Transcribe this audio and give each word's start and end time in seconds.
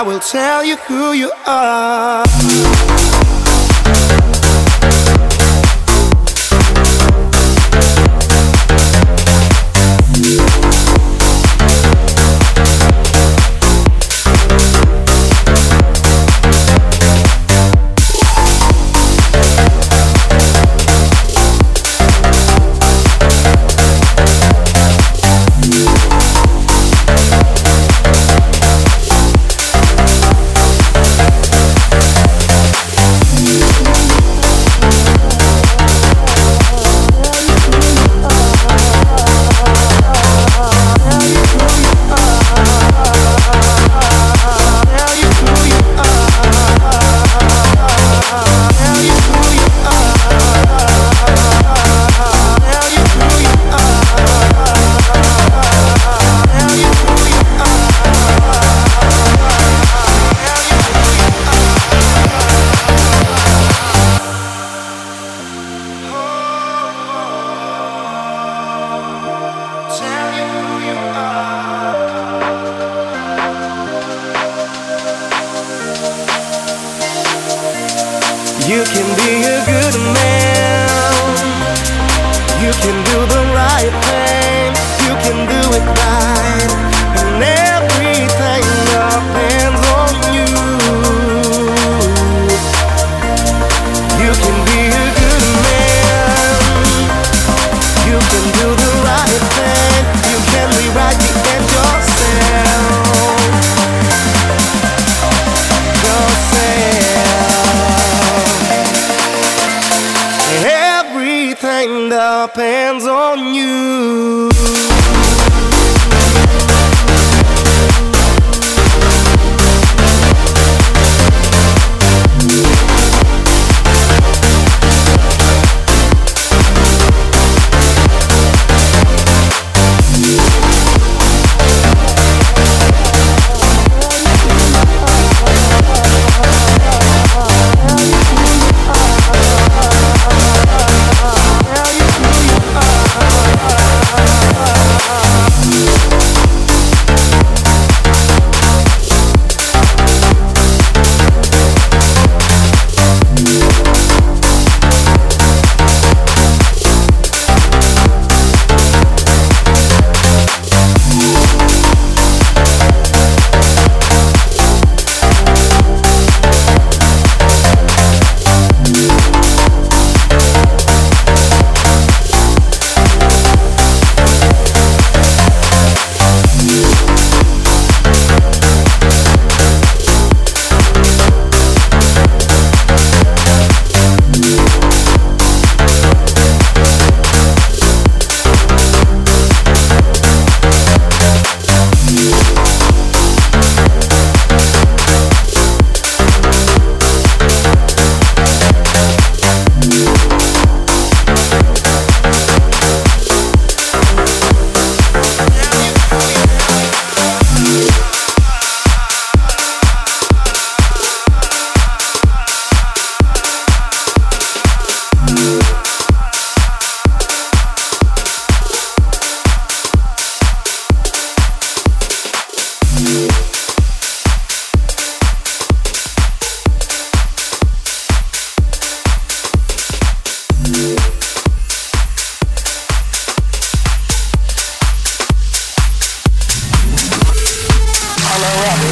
I 0.00 0.02
will 0.02 0.18
tell 0.18 0.64
you 0.64 0.76
who 0.76 1.12
you 1.12 1.30
are. 1.46 2.24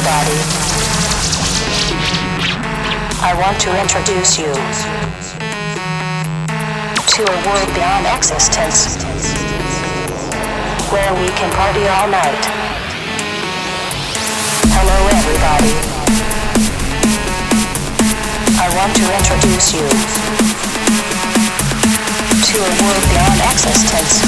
everybody. 0.09 0.41
I 3.21 3.31
want 3.37 3.61
to 3.61 3.69
introduce 3.79 4.39
you 4.39 4.49
to 7.13 7.21
a 7.29 7.37
world 7.45 7.69
beyond 7.77 8.07
existence 8.17 8.97
where 10.89 11.13
we 11.13 11.29
can 11.37 11.51
party 11.53 11.85
all 11.93 12.09
night. 12.09 12.41
Hello, 14.73 14.97
everybody. 15.13 15.77
I 18.57 18.67
want 18.73 18.95
to 18.97 19.05
introduce 19.13 19.73
you 19.77 19.85
to 22.49 22.55
a 22.57 22.71
world 22.81 23.03
beyond 23.13 23.39
existence 23.53 24.25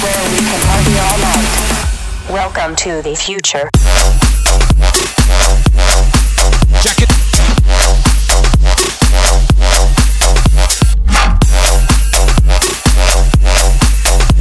where 0.00 0.22
we 0.32 0.40
can 0.40 0.60
party 0.72 0.94
all 1.04 1.18
night. 1.20 1.73
Welcome 2.34 2.74
to 2.74 3.00
the 3.00 3.14
future. 3.14 3.70
Jacket. 6.82 7.08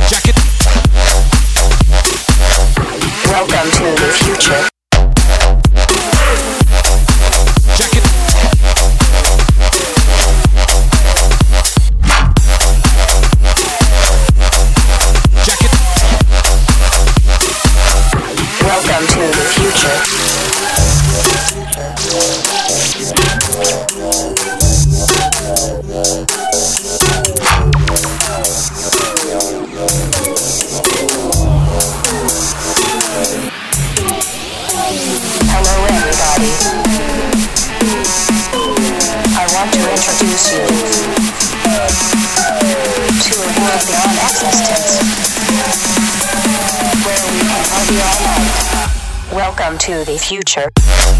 Jacket. 0.09 0.35
Welcome 3.27 3.69
to 3.69 3.83
the 4.01 4.11
future. 4.23 4.72
Project. 19.83 20.12
future. 50.23 51.12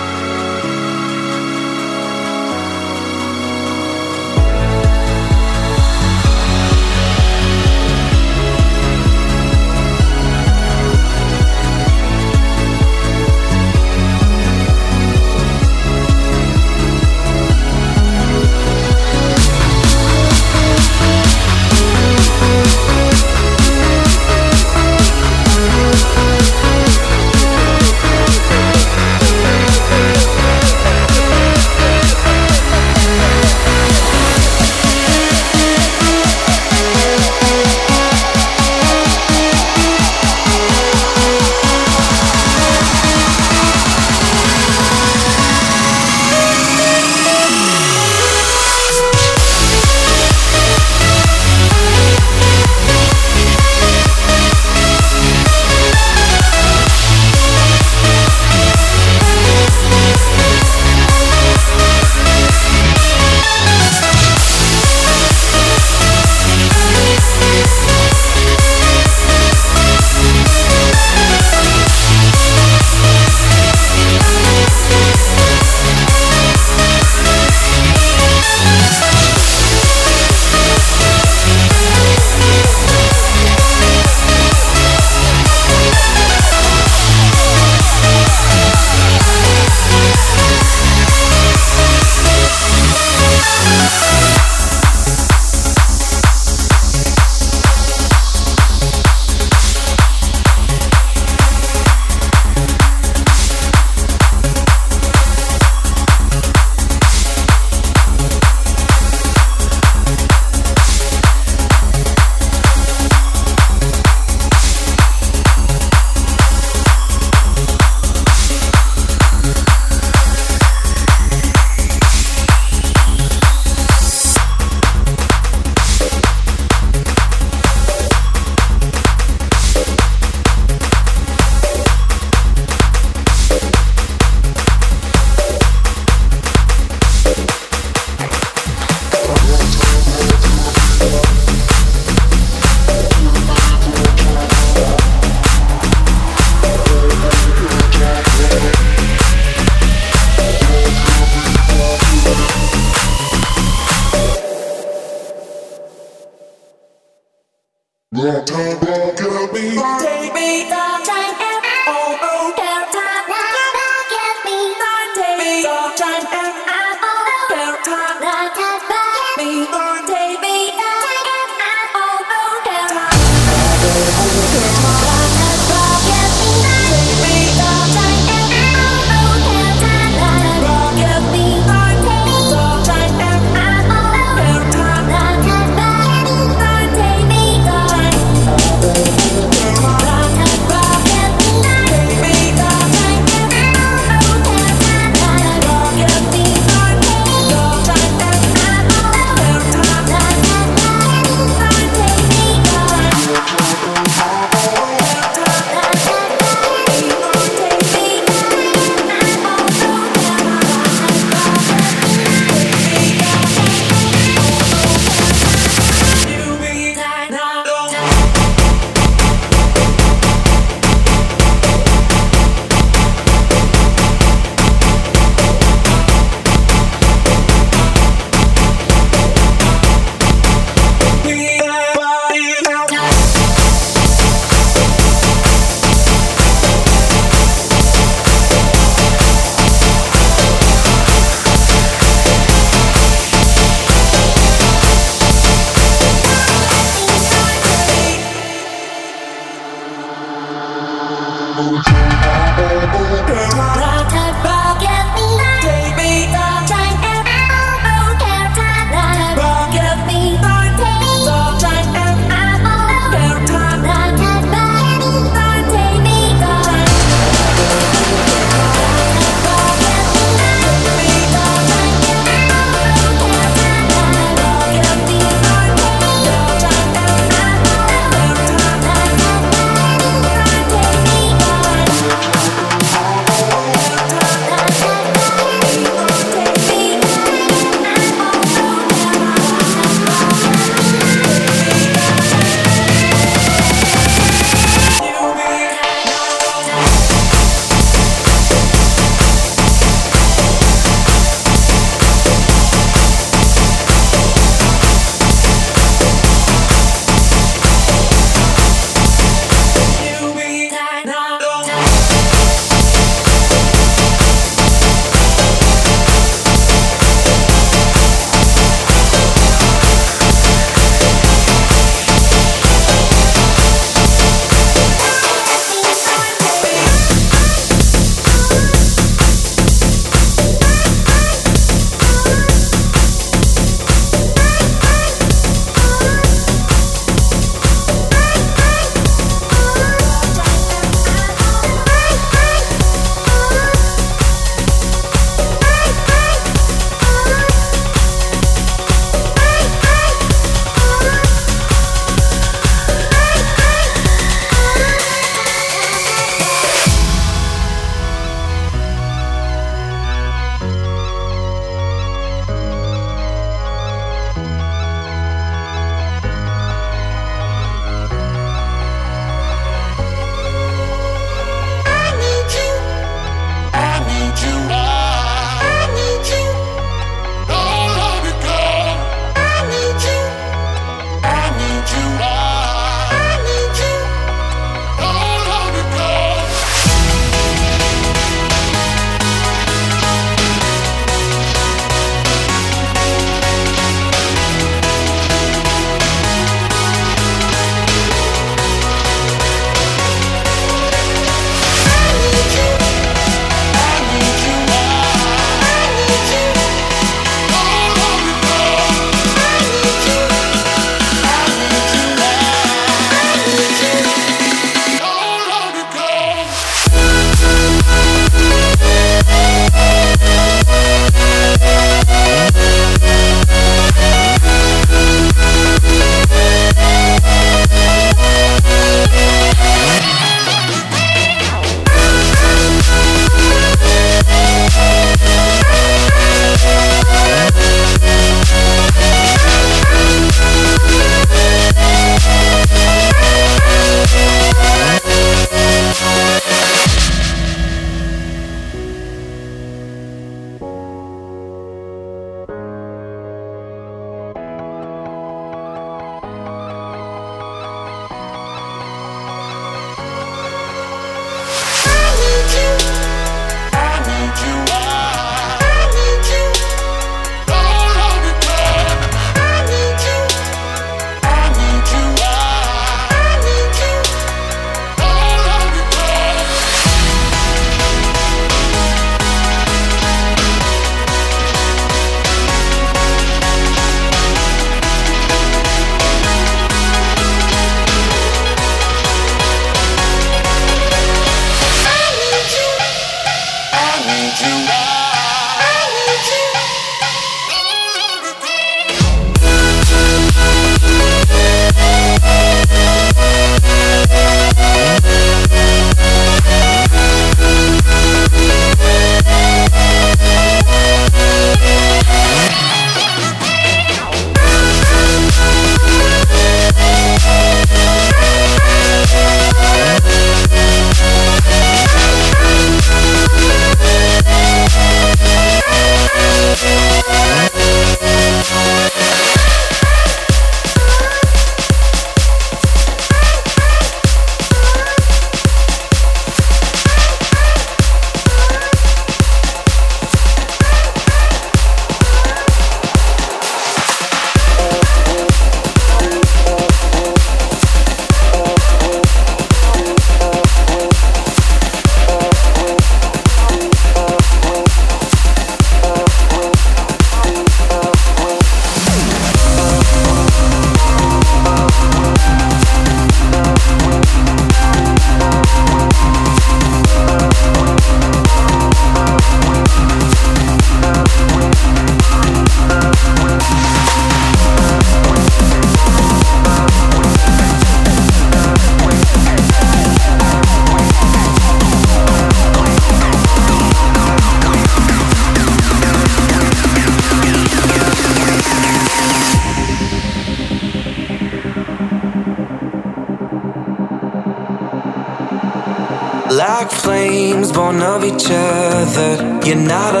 Of 597.82 598.04
each 598.04 598.26
other. 598.30 599.40
You're 599.44 599.56
not 599.56 599.94
a 599.94 600.00